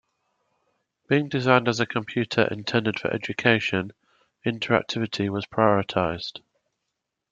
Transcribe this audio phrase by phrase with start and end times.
[1.07, 3.93] Being designed as a computer intended for education,
[4.43, 6.41] interactivity was prioritized.